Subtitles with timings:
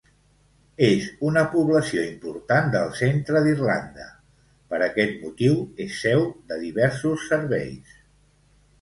[0.85, 4.09] És una població important del centre d'Irlanda,
[4.73, 7.97] per aquest motiu és seu de diversos serveis.